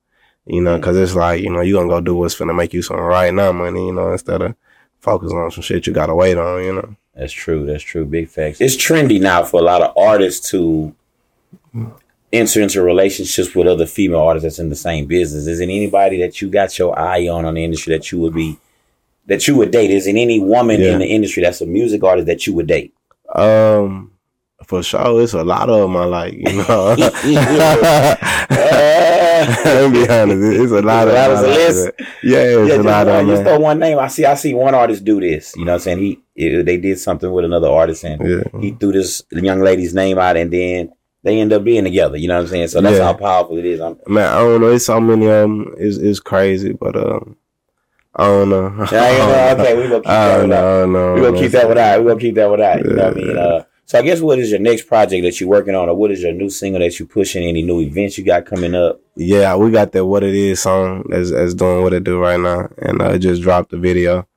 you 0.48 0.62
know 0.62 0.78
because 0.78 0.98
it's 0.98 1.16
like 1.16 1.42
you 1.42 1.52
know 1.52 1.62
you 1.62 1.74
gonna 1.76 1.88
go 1.90 2.02
do 2.02 2.16
what's 2.16 2.36
gonna 2.36 2.54
make 2.54 2.74
you 2.74 2.82
some 2.82 2.98
right 2.98 3.34
now 3.34 3.52
money 3.52 3.88
you 3.88 3.94
know 3.94 4.12
instead 4.12 4.42
of 4.42 4.56
focus 5.00 5.32
on 5.32 5.52
some 5.52 5.62
shit 5.62 5.86
you 5.88 5.94
gotta 5.94 6.16
wait 6.16 6.38
on 6.38 6.64
you 6.64 6.74
know 6.74 6.96
That's 7.16 7.34
true. 7.34 7.66
That's 7.66 7.84
true. 7.84 8.06
Big 8.06 8.30
facts. 8.30 8.62
It's 8.62 8.76
trendy 8.78 9.20
now 9.20 9.44
for 9.44 9.60
a 9.60 9.64
lot 9.64 9.82
of 9.82 9.92
artists 9.98 10.50
to 10.52 10.94
enter 12.34 12.62
into 12.62 12.82
relationships 12.82 13.56
with 13.56 13.68
other 13.68 13.86
female 13.86 14.20
artists 14.22 14.44
that's 14.46 14.60
in 14.60 14.70
the 14.70 14.76
same 14.76 15.06
business. 15.06 15.48
Is 15.48 15.60
it 15.60 15.64
anybody 15.64 16.20
that 16.22 16.42
you 16.42 16.50
got 16.50 16.78
your 16.78 16.98
eye 16.98 17.28
on 17.28 17.46
on 17.46 17.54
the 17.56 17.64
industry 17.64 17.94
that 17.98 18.12
you 18.12 18.20
would 18.20 18.34
be 18.34 18.58
that 19.28 19.48
you 19.48 19.56
would 19.58 19.72
date? 19.72 19.92
Is 19.92 20.08
it 20.08 20.16
any 20.16 20.40
woman 20.40 20.80
Yeah. 20.80 20.94
in 20.94 21.00
the 21.00 21.08
industry 21.08 21.44
that's 21.44 21.62
a 21.62 21.66
music 21.66 22.04
artist 22.04 22.28
that 22.28 22.46
you 22.48 22.54
would 22.54 22.68
date? 22.68 22.94
um 23.36 24.12
for 24.68 24.84
sure 24.84 25.22
it's 25.22 25.34
a 25.34 25.44
lot 25.44 25.70
of 25.70 25.80
them 25.82 25.96
i 25.98 26.04
like 26.06 26.34
you 26.34 26.54
know 26.68 26.96
I'll 28.60 29.92
be 29.92 30.08
honest 30.10 30.60
it's 30.62 30.72
a 30.72 30.82
lot 30.82 31.08
of 31.08 31.14
That 31.14 31.30
was 31.30 31.42
a 31.44 31.48
list. 31.48 31.90
yeah 32.24 32.40
it's 32.40 32.58
Yeah, 32.58 32.64
a 32.64 32.68
just, 32.68 32.86
lot 32.86 33.08
one, 33.08 33.20
of 33.20 33.28
just 33.28 33.44
throw 33.44 33.60
one 33.60 33.80
name. 33.80 34.00
I 34.00 34.08
see. 34.08 34.26
I 34.26 34.34
see 34.36 34.54
one 34.54 34.74
artist 34.76 35.04
do 35.04 35.20
this. 35.20 35.56
You 35.56 35.66
know, 35.66 35.72
what 35.74 35.76
I'm 35.76 35.82
saying 35.82 36.00
he 36.00 36.20
it- 36.36 36.66
they 36.66 36.78
did 36.78 37.00
something 37.00 37.32
with 37.32 37.46
another 37.46 37.70
artist 37.70 38.04
and 38.04 38.22
yeah 38.28 38.44
he 38.62 38.72
threw 38.72 38.92
this 38.92 39.22
young 39.32 39.62
lady's 39.62 39.94
name 39.94 40.18
out, 40.18 40.38
and 40.38 40.52
then 40.52 40.92
they 41.24 41.40
end 41.40 41.52
up 41.54 41.64
being 41.64 41.84
together. 41.84 42.18
You 42.18 42.28
know 42.28 42.36
what 42.36 42.42
I'm 42.44 42.48
saying? 42.48 42.68
So 42.68 42.82
that's 42.82 42.98
Yeah. 42.98 43.06
how 43.06 43.14
powerful 43.14 43.58
it 43.58 43.66
is. 43.66 43.80
I'm, 43.82 43.98
man 44.08 44.28
i 44.32 44.40
don't 44.40 44.62
know 44.62 44.72
it's 44.72 44.86
so 44.86 45.00
many 45.00 45.26
of 45.26 45.32
them 45.32 45.74
it's, 45.78 45.98
it's 45.98 46.20
crazy 46.20 46.74
but 46.74 46.96
um 46.96 47.36
i 48.16 48.26
don't 48.26 48.50
know 48.50 48.70
Yeah, 48.92 49.12
you 49.12 49.18
know, 49.58 49.64
okay, 49.64 49.76
we 49.78 49.84
gonna 49.84 50.00
keep 50.02 50.08
I 50.10 50.28
that 50.28 50.38
don't 50.38 50.50
one 50.50 50.58
out. 50.58 50.64
I 50.66 50.80
don't. 50.82 50.94
We're 50.94 51.22
gonna 51.32 51.40
keep 51.42 51.52
that 51.52 51.68
one 51.68 51.78
out. 51.78 52.00
We're 52.04 52.10
gonna 52.10 52.20
keep 52.22 52.36
that 52.36 52.50
one 52.50 52.62
out. 52.62 52.84
You 52.84 52.94
know 52.94 53.04
what 53.06 53.14
I 53.14 53.20
mean? 53.20 53.38
Uh, 53.38 53.64
so 53.88 53.98
I 53.98 54.02
guess 54.02 54.20
what 54.20 54.38
is 54.38 54.52
your 54.52 54.60
next 54.60 54.86
project 54.86 55.24
that 55.24 55.40
you're 55.40 55.48
working 55.48 55.74
on, 55.74 55.88
or 55.88 55.96
what 55.96 56.12
is 56.12 56.22
your 56.22 56.34
new 56.34 56.50
single 56.50 56.82
that 56.82 57.00
you're 57.00 57.08
pushing? 57.08 57.48
Any 57.48 57.62
new 57.62 57.80
events 57.80 58.18
you 58.18 58.26
got 58.26 58.46
coming 58.46 58.76
up? 58.76 59.00
Yeah, 59.16 59.56
we 59.56 59.72
got 59.72 59.94
that 59.94 60.06
"What 60.06 60.24
It 60.24 60.36
Is" 60.36 60.62
song 60.62 61.06
that's, 61.08 61.32
that's 61.32 61.54
doing 61.54 61.84
what 61.84 61.94
it 61.94 62.04
do 62.04 62.20
right 62.20 62.38
now, 62.38 62.68
and 62.80 63.02
uh, 63.02 63.18
just 63.18 63.42
dropped 63.42 63.72
the 63.72 63.78
video, 63.78 64.28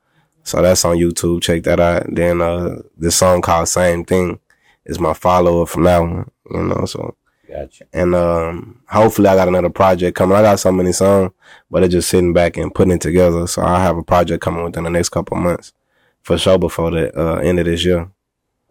so 0.43 0.61
that's 0.61 0.85
on 0.85 0.95
YouTube. 0.95 1.41
Check 1.41 1.63
that 1.63 1.81
out. 1.81 2.05
Then 2.07 2.41
uh, 2.41 2.81
this 2.97 3.17
song 3.17 3.41
called 3.41 3.67
"Same 3.67 4.05
Thing" 4.05 4.39
is 4.85 5.01
my 5.01 5.13
follow 5.13 5.63
up 5.63 5.67
from 5.67 5.83
that 5.83 5.99
one. 5.99 6.31
You 6.49 6.63
know, 6.63 6.85
so 6.85 7.15
Gotcha. 7.45 7.83
and 7.91 8.15
um, 8.15 8.81
hopefully 8.87 9.27
I 9.27 9.35
got 9.35 9.49
another 9.49 9.69
project 9.69 10.15
coming. 10.15 10.37
I 10.37 10.43
got 10.43 10.61
so 10.61 10.71
many 10.71 10.93
songs, 10.93 11.33
but 11.69 11.83
it's 11.83 11.91
just 11.91 12.09
sitting 12.09 12.31
back 12.31 12.55
and 12.55 12.73
putting 12.73 12.93
it 12.93 13.01
together. 13.01 13.45
So 13.47 13.63
I 13.63 13.83
have 13.83 13.97
a 13.97 14.03
project 14.03 14.41
coming 14.41 14.63
within 14.63 14.85
the 14.85 14.89
next 14.89 15.09
couple 15.09 15.35
of 15.35 15.43
months, 15.43 15.73
for 16.21 16.37
sure 16.37 16.57
before 16.57 16.91
the 16.91 17.19
uh, 17.19 17.39
end 17.39 17.59
of 17.59 17.65
this 17.65 17.83
year. 17.83 18.09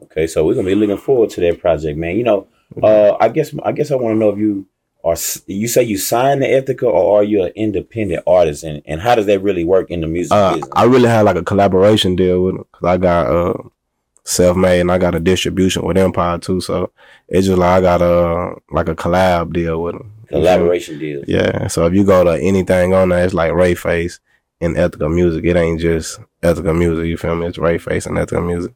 Okay, 0.05 0.27
so 0.27 0.45
we're 0.45 0.55
gonna 0.55 0.67
be 0.67 0.75
looking 0.75 0.97
forward 0.97 1.31
to 1.31 1.41
that 1.43 1.61
project, 1.61 1.99
man. 1.99 2.17
You 2.17 2.25
know, 2.25 2.47
uh, 2.83 3.17
I 3.21 3.29
guess 3.29 3.55
I 3.63 3.73
guess 3.73 3.91
I 3.91 3.97
want 3.97 4.15
to 4.15 4.19
know 4.19 4.31
if 4.31 4.39
you 4.39 4.67
are 5.05 5.17
you 5.47 5.67
say 5.69 5.83
you 5.83 5.97
signed 5.99 6.43
to 6.43 6.49
Ethika, 6.49 6.85
or 6.85 7.21
are 7.21 7.25
you 7.25 7.43
an 7.45 7.53
independent 7.55 8.23
artist, 8.27 8.65
and 8.65 8.83
and 8.87 9.01
how 9.01 9.15
does 9.15 9.27
that 9.27 9.41
really 9.43 9.65
work 9.65 9.91
in 9.91 10.01
the 10.01 10.07
music 10.07 10.33
Uh, 10.33 10.55
business? 10.55 10.71
I 10.75 10.85
really 10.85 11.09
had 11.09 11.23
like 11.23 11.37
a 11.37 11.43
collaboration 11.43 12.17
deal 12.17 12.43
with 12.45 12.57
them 12.57 12.65
because 12.73 12.87
I 12.87 12.97
got 12.97 13.27
uh 13.27 13.55
self 14.25 14.57
made 14.57 14.81
and 14.81 14.93
I 14.93 14.99
got 14.99 15.15
a 15.15 15.21
distribution 15.21 15.85
with 15.85 15.97
Empire 15.97 16.39
too. 16.39 16.61
So 16.61 16.91
it's 17.29 17.47
just 17.47 17.59
like 17.59 17.79
I 17.79 17.81
got 17.81 18.03
a 18.03 18.55
like 18.71 18.89
a 18.89 18.95
collab 18.95 19.53
deal 19.53 19.83
with 19.83 19.95
them. 19.97 20.13
Collaboration 20.29 20.99
deal. 20.99 21.23
Yeah. 21.27 21.67
So 21.69 21.87
if 21.87 21.95
you 21.95 22.05
go 22.05 22.23
to 22.25 22.41
anything 22.41 22.95
on 22.95 23.09
there, 23.09 23.25
it's 23.25 23.35
like 23.35 23.53
Ray 23.53 23.75
Face 23.75 24.21
and 24.61 24.77
Ethika 24.77 25.13
Music. 25.13 25.45
It 25.45 25.57
ain't 25.57 25.81
just 25.81 26.21
Ethika 26.43 26.77
Music. 26.77 27.07
You 27.07 27.17
feel 27.17 27.35
me? 27.35 27.47
It's 27.47 27.59
Ray 27.59 27.79
Face 27.79 28.07
and 28.07 28.17
Ethika 28.17 28.47
Music. 28.47 28.73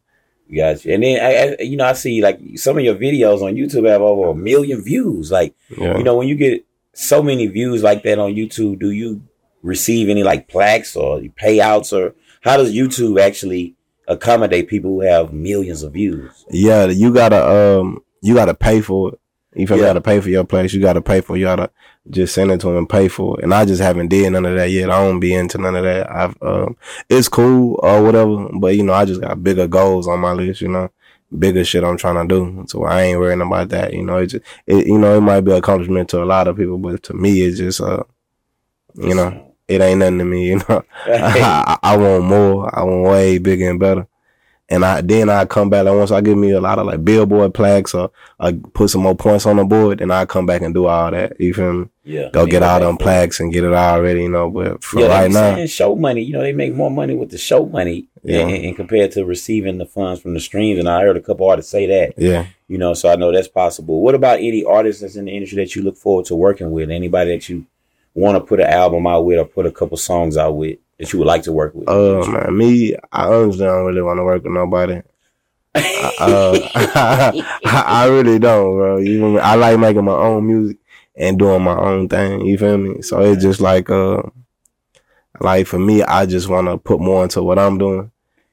Gotcha. 0.55 0.93
And 0.93 1.03
then 1.03 1.21
I, 1.25 1.55
I, 1.61 1.63
you 1.63 1.77
know, 1.77 1.85
I 1.87 1.93
see 1.95 2.21
like 2.23 2.39
some 2.57 2.77
of 2.79 2.85
your 2.85 2.95
videos 2.97 3.43
on 3.43 3.55
YouTube 3.55 3.89
have 3.89 4.03
over 4.03 4.31
a 4.31 4.35
million 4.35 4.83
views. 4.83 5.31
Like, 5.31 5.55
Yeah. 5.77 5.97
you 5.99 6.05
know, 6.05 6.17
when 6.17 6.29
you 6.29 6.35
get 6.35 6.65
so 6.93 7.23
many 7.23 7.47
views 7.47 7.83
like 7.83 8.03
that 8.05 8.19
on 8.19 8.35
YouTube, 8.35 8.79
do 8.81 8.91
you 8.91 9.23
receive 9.63 10.09
any 10.09 10.23
like 10.23 10.49
plaques 10.49 10.95
or 10.97 11.21
payouts, 11.21 11.93
or 11.93 12.15
how 12.43 12.57
does 12.59 12.73
YouTube 12.75 13.19
actually 13.21 13.75
accommodate 14.07 14.69
people 14.69 14.91
who 14.91 15.01
have 15.01 15.33
millions 15.33 15.83
of 15.83 15.95
views? 15.95 16.45
Yeah, 16.51 16.87
you 16.87 17.13
gotta 17.13 17.79
um 17.81 18.03
you 18.21 18.35
gotta 18.35 18.55
pay 18.55 18.81
for 18.83 19.15
it. 19.15 19.21
You? 19.57 19.67
Yeah. 19.69 19.77
You 19.77 19.83
gotta 19.83 20.01
pay 20.01 20.21
for 20.21 20.29
your 20.29 20.45
place. 20.45 20.73
You 20.75 20.81
gotta 20.83 21.01
pay 21.01 21.21
for. 21.23 21.37
You 21.37 21.45
gotta 21.47 21.71
just 22.11 22.35
send 22.35 22.51
it 22.51 22.61
to 22.61 22.67
them 22.69 22.77
and 22.77 22.89
pay 22.89 23.09
for 23.09 23.39
it. 23.39 23.45
And 23.45 23.55
I 23.55 23.65
just 23.65 23.81
haven't 23.81 24.09
did 24.09 24.31
none 24.33 24.45
of 24.45 24.57
that 24.57 24.71
yet. 24.71 24.91
I 24.91 25.05
don't 25.05 25.21
be 25.21 25.35
into 25.35 25.59
none 25.59 25.77
of 25.77 25.85
that. 25.85 26.11
I've 26.11 26.37
um 26.43 26.77
it's 27.09 27.29
cool 27.29 27.79
or 27.83 28.03
whatever, 28.03 28.49
but 28.59 28.77
you 28.77 28.83
know, 28.83 28.93
I 28.93 29.05
just 29.05 29.21
got 29.21 29.43
bigger 29.43 29.67
goals 29.67 30.07
on 30.07 30.21
my 30.21 30.33
list, 30.33 30.61
you 30.61 30.69
know. 30.69 30.91
Bigger 31.37 31.65
shit 31.65 31.83
I'm 31.83 31.97
trying 31.97 32.29
to 32.29 32.33
do. 32.33 32.65
So 32.69 32.85
I 32.85 33.03
ain't 33.03 33.19
worrying 33.19 33.41
about 33.41 33.71
that. 33.71 33.93
You 33.93 34.03
know, 34.03 34.19
it 34.19 34.27
just 34.27 34.45
it 34.67 34.87
you 34.87 34.99
know, 34.99 35.17
it 35.17 35.23
might 35.23 35.41
be 35.41 35.53
an 35.53 35.59
accomplishment 35.59 36.09
to 36.11 36.23
a 36.23 36.27
lot 36.27 36.47
of 36.47 36.57
people, 36.57 36.79
but 36.79 37.03
to 37.05 37.15
me 37.15 37.41
it's 37.41 37.59
just 37.59 37.81
uh 37.81 38.05
you 38.95 39.15
know, 39.15 39.55
it 39.67 39.81
ain't 39.81 39.99
nothing 39.99 40.19
to 40.19 40.25
me, 40.25 40.49
you 40.49 40.57
know. 40.69 40.85
I, 41.07 41.79
I 41.83 41.97
want 41.97 42.25
more. 42.25 42.79
I 42.79 42.83
want 42.85 43.03
way 43.03 43.39
bigger 43.39 43.71
and 43.71 43.81
better. 43.81 44.07
And 44.71 44.83
I 44.83 45.03
then 45.03 45.29
I 45.29 45.45
come 45.45 45.69
back 45.69 45.85
like 45.85 45.95
once 45.95 46.11
I 46.11 46.23
give 46.23 46.39
me 46.39 46.51
a 46.53 46.61
lot 46.61 46.79
of 46.79 46.87
like 46.87 47.05
billboard 47.05 47.53
plaques 47.53 47.93
or 47.93 48.11
I 48.41 48.53
put 48.73 48.89
some 48.89 49.03
more 49.03 49.15
points 49.15 49.45
on 49.45 49.57
the 49.57 49.65
board, 49.65 49.99
then 49.99 50.11
I 50.11 50.25
come 50.25 50.47
back 50.47 50.63
and 50.63 50.73
do 50.73 50.87
all 50.87 51.11
that. 51.11 51.39
You 51.39 51.53
feel 51.53 51.73
me? 51.75 51.87
yeah, 52.03 52.31
Go 52.33 52.47
get 52.47 52.63
all 52.63 52.81
them 52.81 52.97
plaques 52.97 53.41
and 53.41 53.53
get 53.53 53.63
it 53.63 53.75
all 53.75 54.01
ready, 54.01 54.23
you 54.23 54.31
know. 54.31 54.49
But 54.51 54.83
for 54.83 55.01
Yeah, 55.01 55.09
right 55.09 55.31
now, 55.31 55.55
saying 55.55 55.67
show 55.67 55.95
money. 55.95 56.23
You 56.23 56.33
know, 56.33 56.41
they 56.43 56.53
make 56.55 56.75
more 56.75 56.91
money 56.91 57.15
with 57.15 57.31
the 57.31 57.37
show 57.37 57.67
money, 57.67 58.07
Yeah. 58.23 58.41
and, 58.41 58.65
and 58.65 58.77
compared 58.77 59.13
to 59.13 59.27
receiving 59.27 59.77
the 59.77 59.85
funds 59.87 60.23
from 60.23 60.33
the 60.33 60.41
streams. 60.41 60.79
And 60.79 60.89
I 60.89 61.03
heard 61.03 61.19
a 61.19 61.21
couple 61.21 61.47
artists 61.49 61.71
say 61.71 61.87
that. 61.87 62.15
yeah. 62.17 62.47
You 62.67 62.79
know, 62.79 62.95
so 62.95 63.11
I 63.11 63.17
know 63.17 63.31
that's 63.31 63.49
possible. 63.49 64.01
What 64.01 64.15
about 64.15 64.39
any 64.39 64.65
artists 64.65 65.03
that's 65.03 65.17
in 65.17 65.27
the 65.27 65.33
industry 65.33 65.57
that 65.63 65.77
you 65.77 65.83
look 65.83 65.99
forward 65.99 66.25
to 66.27 66.35
working 66.35 66.71
with? 66.71 66.91
Anybody 66.91 67.33
that 67.33 67.51
you 67.51 67.67
want 68.15 68.37
to 68.37 68.41
put 68.41 68.61
an 68.61 68.67
album 68.67 69.07
out 69.07 69.27
with 69.27 69.39
or 69.39 69.45
put 69.45 69.67
a 69.67 69.71
couple 69.71 69.99
songs 69.99 70.39
out 70.39 70.53
with 70.57 70.79
that 70.99 71.13
you 71.13 71.19
would 71.19 71.29
like 71.29 71.43
to 71.45 71.53
work 71.53 71.75
with? 71.75 71.89
Uh 71.89 72.25
man, 72.27 72.57
me, 72.57 72.95
I 73.13 73.27
honestly 73.27 73.65
don't 73.65 73.87
really 73.87 74.03
want 74.03 74.19
to 74.19 74.25
work 74.25 74.45
with 74.45 74.53
nobody. 74.53 75.03
Uh, 75.75 76.59
I, 76.75 77.59
I 77.65 78.07
really 78.07 78.39
don't, 78.39 78.77
bro. 78.77 78.99
You 78.99 79.19
feel 79.19 79.33
me? 79.33 79.39
I 79.41 79.57
like 79.57 79.79
making 79.79 80.05
my 80.05 80.13
own 80.13 80.47
music 80.47 80.79
and 81.17 81.39
doing 81.39 81.63
my 81.63 81.77
own 81.77 82.09
thing. 82.09 82.47
You 82.47 82.59
feel 82.59 82.79
me? 82.79 83.03
So 83.03 83.21
it's 83.21 83.43
just 83.43 83.61
like, 83.61 83.91
uh, 83.91 84.23
like 85.41 85.67
for 85.67 85.79
me, 85.79 86.03
I 86.03 86.27
just 86.27 86.49
want 86.49 86.69
to 86.69 86.79
put 86.79 87.01
more 87.01 87.25
into 87.25 87.43
what 87.43 87.59
I'm 87.59 87.79
doing 87.79 88.11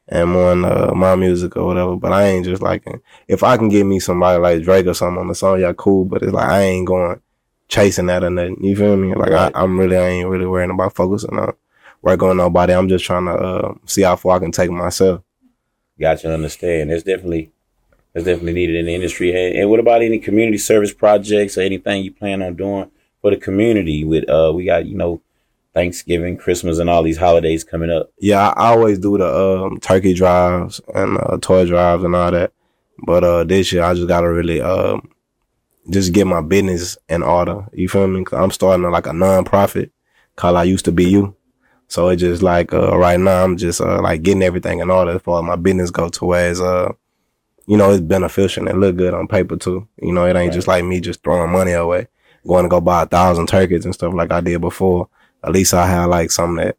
and 0.08 0.32
more 0.32 0.52
in 0.54 0.66
uh, 0.66 0.94
my 0.96 1.16
music 1.16 1.56
or 1.56 1.68
whatever. 1.68 1.96
But 1.96 2.12
I 2.12 2.26
ain't 2.26 2.46
just 2.46 2.62
like, 2.62 2.86
if 3.28 3.44
I 3.44 3.58
can 3.58 3.70
get 3.70 3.86
me 3.86 4.00
somebody 4.00 4.40
like 4.40 4.64
Drake 4.64 4.88
or 4.88 4.94
something 4.94 5.22
on 5.22 5.28
the 5.28 5.36
song, 5.36 5.60
yeah, 5.60 5.74
cool. 5.74 6.06
But 6.06 6.24
it's 6.24 6.34
like 6.34 6.50
I 6.50 6.62
ain't 6.62 6.88
going 6.88 7.22
chasing 7.68 8.08
that 8.08 8.24
or 8.24 8.30
nothing. 8.30 8.64
You 8.64 8.76
feel 8.76 8.98
me? 8.98 9.14
Like. 9.14 9.32
I, 9.32 9.52
I'm 9.54 9.80
really, 9.80 9.98
I 9.98 10.08
ain't 10.08 10.30
really 10.30 10.48
worrying 10.48 10.72
about 10.72 10.96
focusing 10.96 11.38
on 11.38 11.54
working 12.02 12.28
with 12.28 12.38
nobody. 12.38 12.74
I'm 12.74 12.90
just 12.90 13.06
trying 13.06 13.26
to 13.26 13.34
uh, 13.34 13.74
see 13.86 14.02
how 14.02 14.16
far 14.16 14.38
I 14.38 14.40
can 14.40 14.52
take 14.52 14.72
myself. 14.72 15.22
Got 16.00 16.24
you. 16.24 16.30
Understand? 16.30 16.92
It's 16.92 17.04
definitely 17.04 17.52
it's 18.14 18.26
definitely 18.26 18.54
needed 18.54 18.76
in 18.76 18.86
the 18.86 18.96
industry. 18.96 19.30
And, 19.32 19.58
and 19.58 19.70
what 19.70 19.80
about 19.80 20.02
any 20.02 20.20
community 20.20 20.58
service 20.58 20.94
projects 20.94 21.58
or 21.58 21.62
anything 21.62 22.04
you 22.04 22.12
plan 22.12 22.42
on 22.42 22.56
doing 22.56 22.92
for 23.22 23.32
the 23.32 23.38
community? 23.38 24.04
With 24.04 24.30
uh, 24.30 24.52
we 24.54 24.66
got 24.66 24.86
you 24.86 24.96
know 24.96 25.22
Thanksgiving, 25.74 26.38
Christmas, 26.38 26.80
and 26.80 26.90
all 26.90 27.04
these 27.04 27.18
holidays 27.18 27.64
coming 27.64 27.92
up. 27.92 28.12
Yeah, 28.20 28.50
I 28.50 28.70
always 28.70 29.00
do 29.00 29.18
the 29.18 29.28
um, 29.28 29.80
turkey 29.80 30.14
drives 30.14 30.82
and 30.94 31.18
uh, 31.18 31.38
toy 31.42 31.66
drives 31.66 32.04
and 32.04 32.16
all 32.16 32.32
that. 32.32 32.52
But 33.06 33.24
uh, 33.24 33.44
this 33.46 33.72
year, 33.72 33.84
I 33.84 33.94
just 33.94 34.08
gotta 34.08 34.32
really 34.32 34.62
um, 34.62 35.10
just 35.90 36.14
get 36.14 36.28
my 36.28 36.42
business 36.42 36.98
in 37.10 37.24
order. 37.24 37.66
You 37.74 37.88
feel 37.88 38.08
me? 38.08 38.26
i 38.32 38.36
I'm 38.36 38.52
starting 38.52 38.90
like 38.90 39.08
a 39.08 39.14
non-profit 39.14 39.92
called 40.36 40.58
I 40.58 40.64
Used 40.64 40.86
to 40.86 40.92
Be 40.92 41.06
You. 41.06 41.36
So 41.92 42.08
it's 42.08 42.22
just 42.22 42.42
like 42.42 42.74
uh, 42.74 42.98
right 42.98 43.20
now 43.20 43.44
I'm 43.44 43.58
just 43.58 43.82
uh, 43.82 44.02
like 44.02 44.24
getting 44.24 44.44
everything 44.44 44.80
in 44.80 44.90
order 44.90 45.20
for 45.20 45.44
my 45.44 45.58
business 45.58 45.92
go 45.92 46.08
to 46.08 46.26
where 46.26 46.50
it's 46.50 46.62
uh 46.62 46.94
you 47.68 47.76
know 47.76 47.92
it's 47.92 48.00
beneficial 48.00 48.66
and 48.66 48.74
it 48.74 48.80
look 48.80 48.96
good 48.96 49.14
on 49.14 49.28
paper 49.28 49.58
too. 49.58 49.90
You 50.02 50.14
know 50.14 50.26
it 50.26 50.30
ain't 50.30 50.38
right. 50.38 50.54
just 50.54 50.70
like 50.70 50.86
me 50.86 51.02
just 51.02 51.22
throwing 51.22 51.52
money 51.52 51.74
away, 51.74 52.08
going 52.48 52.64
to 52.64 52.70
go 52.70 52.80
buy 52.80 53.04
a 53.04 53.06
thousand 53.08 53.48
turkeys 53.48 53.84
and 53.84 53.94
stuff 53.94 54.14
like 54.14 54.32
I 54.32 54.40
did 54.40 54.62
before. 54.62 55.10
At 55.44 55.52
least 55.52 55.74
I 55.74 55.86
have 55.86 56.10
like 56.10 56.32
something 56.32 56.66
that 56.66 56.78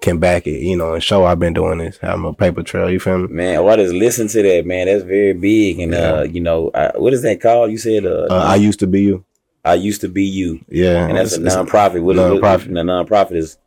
can 0.00 0.18
back 0.18 0.46
it, 0.46 0.62
you 0.62 0.74
know, 0.74 0.94
and 0.94 1.02
show 1.04 1.26
I've 1.26 1.38
been 1.38 1.52
doing 1.52 1.76
this, 1.76 1.98
having 1.98 2.24
a 2.24 2.32
paper 2.32 2.62
trail. 2.62 2.88
You 2.88 2.98
feel 2.98 3.18
me? 3.18 3.28
Man, 3.28 3.62
what 3.62 3.78
is 3.78 3.92
listen 3.92 4.26
to 4.28 4.42
that, 4.42 4.64
man? 4.64 4.86
That's 4.86 5.04
very 5.04 5.34
big. 5.34 5.80
And 5.80 5.92
yeah. 5.92 6.12
uh, 6.12 6.22
you 6.22 6.40
know, 6.40 6.70
I, 6.74 6.92
what 6.96 7.12
is 7.12 7.20
that 7.22 7.42
called? 7.42 7.70
You 7.72 7.76
said 7.76 8.06
uh, 8.06 8.28
uh, 8.30 8.44
I 8.46 8.54
used 8.54 8.80
to 8.80 8.86
be 8.86 9.02
you. 9.02 9.22
I 9.66 9.74
used 9.74 10.00
to 10.00 10.08
be 10.08 10.24
you. 10.24 10.64
Yeah, 10.70 11.06
and 11.06 11.18
that's 11.18 11.34
a 11.34 11.40
nonprofit. 11.40 12.02
What 12.02 12.16
nonprofit. 12.16 12.60
Is, 12.60 12.66
the 12.68 12.72
nonprofit 12.80 13.36
is 13.36 13.58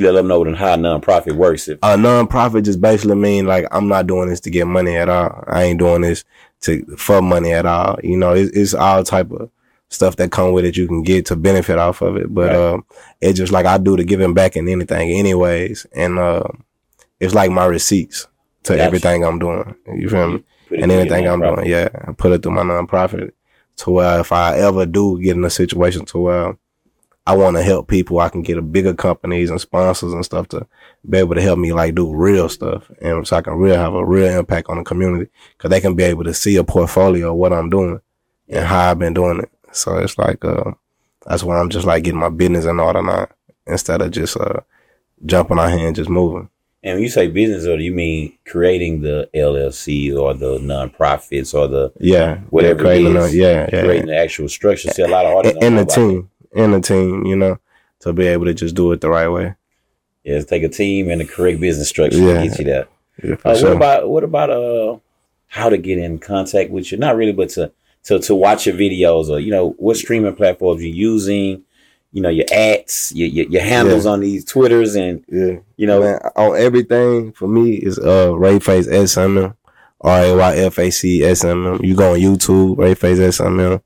you 0.00 0.06
let 0.06 0.12
them 0.12 0.28
know 0.28 0.42
then 0.44 0.54
how 0.54 0.74
a 0.74 0.76
nonprofit 0.76 1.32
works. 1.32 1.68
If 1.68 1.78
a 1.82 1.96
nonprofit 1.96 2.64
just 2.64 2.80
basically 2.80 3.16
mean 3.16 3.46
like 3.46 3.66
I'm 3.70 3.88
not 3.88 4.06
doing 4.06 4.28
this 4.28 4.40
to 4.40 4.50
get 4.50 4.66
money 4.66 4.96
at 4.96 5.08
all. 5.08 5.44
I 5.46 5.64
ain't 5.64 5.78
doing 5.78 6.02
this 6.02 6.24
to 6.62 6.84
for 6.96 7.22
money 7.22 7.52
at 7.52 7.66
all. 7.66 7.98
You 8.02 8.16
know, 8.16 8.32
it's, 8.32 8.56
it's 8.56 8.74
all 8.74 9.04
type 9.04 9.30
of 9.30 9.50
stuff 9.88 10.16
that 10.16 10.30
come 10.30 10.52
with 10.52 10.64
it 10.64 10.76
you 10.76 10.86
can 10.86 11.02
get 11.02 11.26
to 11.26 11.36
benefit 11.36 11.78
off 11.78 12.00
of 12.00 12.16
it. 12.16 12.32
But 12.32 12.48
right. 12.48 12.56
uh, 12.56 12.78
it's 13.20 13.38
just 13.38 13.52
like 13.52 13.66
I 13.66 13.78
do 13.78 13.96
to 13.96 14.04
giving 14.04 14.34
back 14.34 14.56
in 14.56 14.68
anything, 14.68 15.10
anyways. 15.10 15.86
And 15.92 16.18
uh, 16.18 16.44
it's 17.18 17.34
like 17.34 17.50
my 17.50 17.66
receipts 17.66 18.26
to 18.64 18.74
gotcha. 18.74 18.82
everything 18.82 19.24
I'm 19.24 19.38
doing. 19.38 19.74
You 19.94 20.08
feel 20.08 20.30
me? 20.32 20.44
And 20.70 20.92
anything 20.92 21.26
I'm 21.26 21.40
doing, 21.40 21.66
yeah, 21.66 21.88
I 22.06 22.12
put 22.12 22.32
it 22.32 22.42
through 22.42 22.52
my 22.52 22.62
nonprofit 22.62 23.32
to 23.78 23.90
where 23.90 24.20
if 24.20 24.30
I 24.30 24.58
ever 24.58 24.86
do 24.86 25.20
get 25.20 25.36
in 25.36 25.44
a 25.44 25.50
situation 25.50 26.04
to 26.06 26.18
where 26.18 26.58
I 27.26 27.36
want 27.36 27.56
to 27.56 27.62
help 27.62 27.86
people, 27.88 28.18
I 28.18 28.28
can 28.28 28.42
get 28.42 28.58
a 28.58 28.62
bigger 28.62 28.94
companies 28.94 29.50
and 29.50 29.60
sponsors 29.60 30.12
and 30.12 30.24
stuff 30.24 30.48
to 30.48 30.66
be 31.08 31.18
able 31.18 31.34
to 31.34 31.42
help 31.42 31.58
me 31.58 31.72
like 31.72 31.94
do 31.94 32.12
real 32.12 32.48
stuff, 32.48 32.90
and 33.00 33.26
so 33.26 33.36
I 33.36 33.42
can 33.42 33.54
really 33.54 33.76
have 33.76 33.94
a 33.94 34.04
real 34.04 34.38
impact 34.38 34.68
on 34.68 34.78
the 34.78 34.84
community 34.84 35.30
because 35.56 35.70
they 35.70 35.80
can 35.80 35.94
be 35.94 36.04
able 36.04 36.24
to 36.24 36.34
see 36.34 36.56
a 36.56 36.64
portfolio 36.64 37.30
of 37.30 37.36
what 37.36 37.52
I'm 37.52 37.70
doing 37.70 38.00
and 38.48 38.66
how 38.66 38.90
I've 38.90 38.98
been 38.98 39.14
doing 39.14 39.40
it. 39.40 39.50
So 39.72 39.98
it's 39.98 40.18
like, 40.18 40.44
uh, 40.44 40.72
that's 41.26 41.44
why 41.44 41.58
I'm 41.58 41.70
just 41.70 41.86
like 41.86 42.04
getting 42.04 42.20
my 42.20 42.30
business 42.30 42.64
in 42.64 42.80
order 42.80 43.02
now 43.02 43.28
instead 43.66 44.02
of 44.02 44.10
just, 44.10 44.36
uh, 44.36 44.60
jumping 45.24 45.58
out 45.58 45.70
here 45.70 45.86
and 45.86 45.96
just 45.96 46.10
moving. 46.10 46.48
And 46.82 46.94
when 46.94 47.02
you 47.02 47.10
say 47.10 47.28
business 47.28 47.66
order, 47.66 47.82
you 47.82 47.92
mean 47.92 48.38
creating 48.46 49.02
the 49.02 49.28
LLC 49.34 50.16
or 50.16 50.32
the 50.32 50.58
nonprofits 50.58 51.52
or 51.52 51.68
the 51.68 51.92
yeah 52.00 52.38
whatever 52.48 52.84
yeah, 52.84 53.10
it 53.10 53.16
is, 53.16 53.36
yeah, 53.36 53.68
yeah, 53.70 53.82
creating 53.82 54.08
yeah. 54.08 54.14
the 54.14 54.20
actual 54.20 54.48
structure. 54.48 54.90
See, 54.90 55.02
a 55.02 55.08
lot 55.08 55.26
of 55.26 55.36
artists 55.36 55.58
in 55.62 55.76
the 55.76 55.84
team, 55.84 56.30
in 56.52 56.72
the 56.72 56.80
team, 56.80 57.24
you 57.26 57.36
know, 57.36 57.58
to 58.00 58.12
be 58.12 58.26
able 58.26 58.46
to 58.46 58.54
just 58.54 58.74
do 58.74 58.92
it 58.92 59.00
the 59.00 59.10
right 59.10 59.28
way. 59.28 59.54
Yeah, 60.24 60.40
take 60.42 60.62
a 60.62 60.68
team 60.68 61.10
and 61.10 61.20
the 61.20 61.24
correct 61.24 61.60
business 61.60 61.88
structure 61.88 62.18
yeah. 62.18 62.42
to 62.42 62.48
get 62.48 62.58
you 62.58 62.64
that. 62.66 62.88
Yeah, 63.22 63.36
uh, 63.44 63.56
sure. 63.56 63.68
What 63.68 63.76
about 63.76 64.08
what 64.08 64.24
about 64.24 64.50
uh 64.50 64.98
how 65.48 65.68
to 65.68 65.78
get 65.78 65.98
in 65.98 66.18
contact 66.18 66.70
with 66.70 66.92
you? 66.92 66.98
Not 66.98 67.16
really, 67.16 67.32
but 67.32 67.48
to 67.50 67.72
to 68.04 68.18
to 68.18 68.34
watch 68.34 68.66
your 68.66 68.76
videos 68.76 69.28
or 69.28 69.38
you 69.38 69.50
know 69.50 69.70
what 69.78 69.96
streaming 69.96 70.34
platforms 70.34 70.82
you're 70.82 70.94
using 70.94 71.62
you 72.12 72.22
know 72.22 72.28
your 72.28 72.46
ads 72.52 73.12
your 73.14 73.28
your, 73.28 73.46
your 73.46 73.62
handles 73.62 74.04
yeah. 74.04 74.10
on 74.12 74.20
these 74.20 74.44
twitters 74.44 74.94
and 74.94 75.24
yeah 75.28 75.56
you 75.76 75.86
know 75.86 76.00
Man, 76.00 76.20
on 76.36 76.56
everything 76.56 77.32
for 77.32 77.48
me 77.48 77.74
is 77.74 77.98
uh 77.98 78.30
rayface 78.30 78.88
smm 78.88 79.54
r-a-y-f-a-c-s-m-m 80.00 81.84
you 81.84 81.94
go 81.94 82.14
on 82.14 82.18
youtube 82.18 82.76
rayface 82.76 83.18
smm 83.18 83.82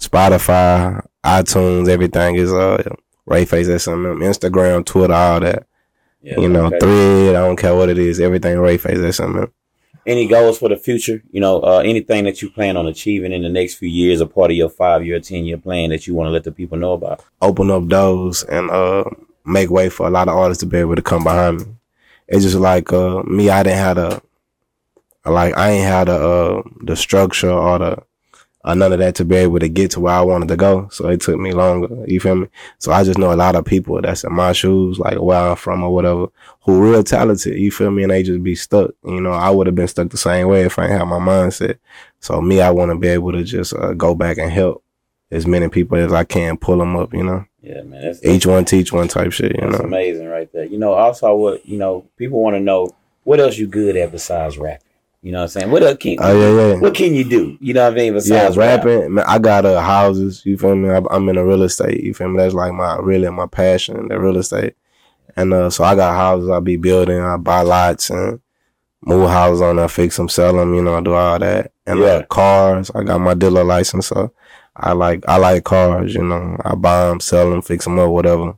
spotify 0.00 1.04
itunes 1.24 1.88
everything 1.88 2.36
is 2.36 2.52
uh 2.52 2.82
rayface 3.28 3.68
smm 3.68 4.22
instagram 4.22 4.84
twitter 4.84 5.14
all 5.14 5.40
that 5.40 5.66
yeah, 6.22 6.38
you 6.38 6.48
know 6.48 6.66
okay. 6.66 6.78
thread 6.78 7.36
i 7.36 7.46
don't 7.46 7.56
care 7.56 7.74
what 7.74 7.88
it 7.88 7.98
is 7.98 8.20
everything 8.20 8.56
rayface 8.56 8.98
smm 9.12 9.50
any 10.06 10.28
goals 10.28 10.58
for 10.58 10.68
the 10.68 10.76
future? 10.76 11.22
You 11.32 11.40
know, 11.40 11.60
uh, 11.62 11.82
anything 11.84 12.24
that 12.24 12.40
you 12.40 12.48
plan 12.48 12.76
on 12.76 12.86
achieving 12.86 13.32
in 13.32 13.42
the 13.42 13.48
next 13.48 13.74
few 13.74 13.88
years, 13.88 14.20
a 14.20 14.26
part 14.26 14.52
of 14.52 14.56
your 14.56 14.68
five 14.68 15.04
year, 15.04 15.18
ten 15.20 15.44
year 15.44 15.58
plan 15.58 15.90
that 15.90 16.06
you 16.06 16.14
want 16.14 16.28
to 16.28 16.30
let 16.30 16.44
the 16.44 16.52
people 16.52 16.78
know 16.78 16.92
about? 16.92 17.24
Open 17.42 17.70
up 17.70 17.88
doors 17.88 18.44
and 18.44 18.70
uh, 18.70 19.04
make 19.44 19.68
way 19.68 19.88
for 19.88 20.06
a 20.06 20.10
lot 20.10 20.28
of 20.28 20.36
artists 20.36 20.60
to 20.60 20.66
be 20.66 20.78
able 20.78 20.94
to 20.94 21.02
come 21.02 21.24
behind 21.24 21.58
me. 21.58 21.66
It's 22.28 22.44
just 22.44 22.56
like 22.56 22.92
uh, 22.92 23.22
me, 23.24 23.50
I 23.50 23.62
didn't 23.62 23.78
have 23.78 23.96
the 23.96 24.22
like 25.24 25.56
I 25.56 25.70
ain't 25.70 25.84
had 25.84 26.06
the 26.06 26.14
uh, 26.14 26.62
the 26.82 26.96
structure 26.96 27.50
or 27.50 27.78
the 27.78 28.02
or 28.66 28.74
none 28.74 28.92
of 28.92 28.98
that 28.98 29.14
to 29.14 29.24
be 29.24 29.36
able 29.36 29.60
to 29.60 29.68
get 29.68 29.92
to 29.92 30.00
where 30.00 30.14
I 30.14 30.22
wanted 30.22 30.48
to 30.48 30.56
go. 30.56 30.88
So 30.90 31.08
it 31.08 31.20
took 31.20 31.38
me 31.38 31.52
longer. 31.52 32.04
You 32.06 32.18
feel 32.18 32.34
me? 32.34 32.48
So 32.78 32.90
I 32.90 33.04
just 33.04 33.18
know 33.18 33.32
a 33.32 33.34
lot 33.34 33.54
of 33.54 33.64
people 33.64 34.02
that's 34.02 34.24
in 34.24 34.32
my 34.32 34.52
shoes, 34.52 34.98
like 34.98 35.20
where 35.20 35.38
I'm 35.38 35.56
from 35.56 35.84
or 35.84 35.94
whatever, 35.94 36.26
who 36.62 36.82
real 36.82 37.04
talented. 37.04 37.56
You 37.56 37.70
feel 37.70 37.92
me? 37.92 38.02
And 38.02 38.10
they 38.10 38.24
just 38.24 38.42
be 38.42 38.56
stuck. 38.56 38.90
You 39.04 39.20
know, 39.20 39.30
I 39.30 39.50
would 39.50 39.68
have 39.68 39.76
been 39.76 39.86
stuck 39.86 40.10
the 40.10 40.16
same 40.16 40.48
way 40.48 40.62
if 40.62 40.80
I 40.80 40.88
had 40.88 41.04
my 41.04 41.20
mindset. 41.20 41.78
So 42.18 42.40
me, 42.40 42.60
I 42.60 42.70
want 42.70 42.90
to 42.90 42.98
be 42.98 43.08
able 43.08 43.30
to 43.32 43.44
just 43.44 43.72
uh, 43.72 43.92
go 43.92 44.16
back 44.16 44.36
and 44.38 44.50
help 44.50 44.82
as 45.30 45.46
many 45.46 45.68
people 45.68 45.96
as 45.98 46.12
I 46.12 46.24
can, 46.24 46.56
pull 46.56 46.78
them 46.78 46.96
up. 46.96 47.14
You 47.14 47.22
know. 47.22 47.44
Yeah, 47.62 47.82
man. 47.82 48.02
That's, 48.02 48.24
Each 48.24 48.46
one 48.46 48.64
teach 48.64 48.92
one 48.92 49.06
type 49.06 49.30
shit. 49.30 49.54
You 49.54 49.60
that's 49.60 49.78
know. 49.78 49.84
amazing 49.84 50.26
right 50.26 50.52
there. 50.52 50.64
You 50.64 50.78
know, 50.78 50.94
also 50.94 51.36
what 51.36 51.66
you 51.66 51.78
know, 51.78 52.04
people 52.16 52.42
want 52.42 52.56
to 52.56 52.60
know 52.60 52.90
what 53.22 53.38
else 53.38 53.56
you 53.56 53.68
good 53.68 53.96
at 53.96 54.10
besides 54.10 54.58
rap. 54.58 54.82
You 55.26 55.32
know 55.32 55.38
what 55.38 55.42
I'm 55.56 55.60
saying? 55.60 55.70
What 55.72 55.82
else 55.82 55.98
can 55.98 56.18
oh, 56.20 56.38
yeah, 56.38 56.68
yeah. 56.68 56.78
what 56.78 56.94
can 56.94 57.12
you 57.12 57.24
do? 57.24 57.58
You 57.60 57.74
know 57.74 57.82
what 57.82 57.94
I 57.94 57.96
mean? 57.96 58.12
Besides 58.12 58.54
yeah, 58.54 58.62
rapping, 58.62 59.14
man, 59.14 59.24
I 59.26 59.40
got 59.40 59.66
uh, 59.66 59.80
houses. 59.80 60.46
You 60.46 60.56
feel 60.56 60.76
me? 60.76 60.88
I'm 60.88 61.28
in 61.28 61.36
a 61.36 61.44
real 61.44 61.64
estate. 61.64 62.04
You 62.04 62.14
feel 62.14 62.28
me? 62.28 62.36
That's 62.36 62.54
like 62.54 62.72
my 62.72 62.94
really 62.98 63.28
my 63.30 63.46
passion, 63.46 64.06
the 64.06 64.20
real 64.20 64.36
estate. 64.36 64.76
And 65.34 65.52
uh, 65.52 65.68
so 65.68 65.82
I 65.82 65.96
got 65.96 66.14
houses. 66.14 66.48
I 66.48 66.60
be 66.60 66.76
building. 66.76 67.18
I 67.18 67.38
buy 67.38 67.62
lots 67.62 68.08
and 68.08 68.38
move 69.00 69.28
houses 69.28 69.62
on 69.62 69.74
there, 69.74 69.88
fix 69.88 70.16
them, 70.16 70.28
sell 70.28 70.58
them. 70.58 70.72
You 70.72 70.82
know, 70.82 70.94
I 70.94 71.00
do 71.00 71.14
all 71.14 71.40
that. 71.40 71.72
And 71.88 71.98
yeah. 71.98 72.06
uh, 72.06 72.22
cars. 72.26 72.92
I 72.94 73.02
got 73.02 73.20
my 73.20 73.34
dealer 73.34 73.64
license, 73.64 74.06
so 74.06 74.32
I 74.76 74.92
like 74.92 75.24
I 75.26 75.38
like 75.38 75.64
cars. 75.64 76.14
You 76.14 76.22
know, 76.22 76.56
I 76.64 76.76
buy 76.76 77.08
them, 77.08 77.18
sell 77.18 77.50
them, 77.50 77.62
fix 77.62 77.84
them 77.84 77.98
up, 77.98 78.10
whatever. 78.10 78.56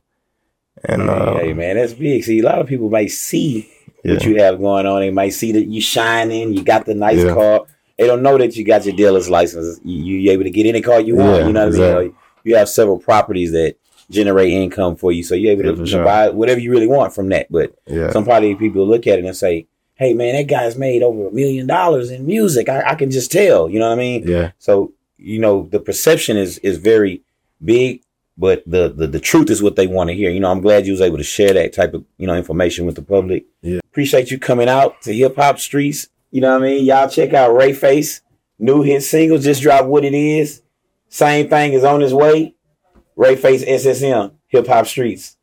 And 0.84 1.08
uh, 1.08 1.38
hey 1.38 1.54
man, 1.54 1.76
that's 1.76 1.94
big. 1.94 2.24
See, 2.24 2.40
a 2.40 2.44
lot 2.44 2.58
of 2.58 2.66
people 2.66 2.90
might 2.90 3.10
see 3.10 3.72
yeah. 4.04 4.14
what 4.14 4.24
you 4.24 4.42
have 4.42 4.58
going 4.58 4.86
on. 4.86 5.00
They 5.00 5.10
might 5.10 5.30
see 5.30 5.52
that 5.52 5.66
you 5.66 5.80
shining, 5.80 6.52
you 6.52 6.62
got 6.62 6.86
the 6.86 6.94
nice 6.94 7.18
yeah. 7.18 7.34
car. 7.34 7.66
They 7.98 8.06
don't 8.06 8.22
know 8.22 8.38
that 8.38 8.56
you 8.56 8.64
got 8.64 8.84
your 8.84 8.94
dealer's 8.94 9.28
license. 9.28 9.80
You 9.84 10.16
you 10.16 10.30
able 10.30 10.44
to 10.44 10.50
get 10.50 10.66
any 10.66 10.80
car 10.80 11.00
you 11.00 11.16
want. 11.16 11.40
Yeah, 11.40 11.46
you 11.46 11.52
know 11.52 11.60
what 11.60 11.68
exactly. 11.68 12.04
I 12.04 12.08
mean? 12.08 12.16
You 12.44 12.56
have 12.56 12.68
several 12.68 12.98
properties 12.98 13.52
that 13.52 13.76
generate 14.10 14.52
income 14.52 14.96
for 14.96 15.12
you, 15.12 15.22
so 15.22 15.34
you're 15.34 15.52
able 15.52 15.76
to, 15.76 15.86
sure. 15.86 16.04
buy 16.04 16.30
whatever 16.30 16.60
you 16.60 16.70
really 16.70 16.86
want 16.86 17.14
from 17.14 17.28
that. 17.30 17.50
But 17.50 17.74
some 18.12 18.24
probably 18.24 18.54
people 18.54 18.86
look 18.86 19.06
at 19.06 19.18
it 19.18 19.24
and 19.24 19.36
say, 19.36 19.66
"Hey, 19.94 20.14
man, 20.14 20.34
that 20.34 20.46
guy's 20.46 20.76
made 20.76 21.02
over 21.02 21.28
a 21.28 21.32
million 21.32 21.66
dollars 21.66 22.10
in 22.10 22.24
music. 22.24 22.68
I, 22.68 22.90
I 22.90 22.94
can 22.94 23.10
just 23.10 23.32
tell." 23.32 23.68
You 23.68 23.80
know 23.80 23.88
what 23.88 23.98
I 23.98 24.00
mean? 24.00 24.26
Yeah. 24.26 24.52
So 24.58 24.92
you 25.16 25.40
know 25.40 25.68
the 25.70 25.80
perception 25.80 26.36
is 26.36 26.58
is 26.58 26.78
very 26.78 27.22
big 27.62 28.02
but 28.38 28.62
the, 28.66 28.88
the 28.88 29.08
the 29.08 29.20
truth 29.20 29.50
is 29.50 29.62
what 29.62 29.76
they 29.76 29.88
want 29.88 30.08
to 30.08 30.14
hear. 30.14 30.30
You 30.30 30.40
know, 30.40 30.50
I'm 30.50 30.60
glad 30.60 30.86
you 30.86 30.92
was 30.92 31.00
able 31.00 31.18
to 31.18 31.24
share 31.24 31.52
that 31.54 31.72
type 31.72 31.92
of 31.92 32.04
you 32.16 32.26
know 32.26 32.36
information 32.36 32.86
with 32.86 32.94
the 32.94 33.02
public. 33.02 33.46
Yeah. 33.60 33.80
Appreciate 33.84 34.30
you 34.30 34.38
coming 34.38 34.68
out 34.68 35.02
to 35.02 35.12
hip 35.12 35.36
hop 35.36 35.58
streets. 35.58 36.08
You 36.30 36.40
know 36.40 36.52
what 36.52 36.62
I 36.62 36.66
mean? 36.66 36.84
Y'all 36.84 37.08
check 37.08 37.34
out 37.34 37.54
Ray 37.54 37.72
Face. 37.72 38.22
New 38.60 38.82
hit 38.82 39.02
single 39.02 39.38
just 39.38 39.62
dropped 39.62 39.88
what 39.88 40.04
it 40.04 40.14
is. 40.14 40.62
Same 41.08 41.48
thing 41.48 41.72
is 41.72 41.84
on 41.84 42.00
its 42.00 42.12
way. 42.12 42.54
Ray 43.16 43.34
Face 43.34 43.64
SSM, 43.64 44.32
hip 44.48 44.66
hop 44.66 44.86
streets. 44.86 45.36